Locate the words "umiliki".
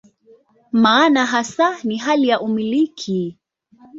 2.41-3.37